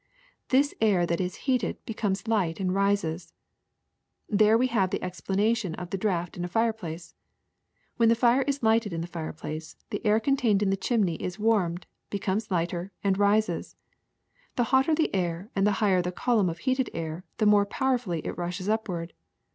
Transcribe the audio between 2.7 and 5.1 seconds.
rises. •^^ There we have the